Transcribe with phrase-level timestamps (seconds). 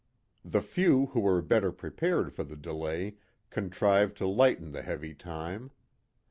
[0.43, 3.17] The few who were better prepared for the delay
[3.51, 5.69] contrived to lighten the heavy time.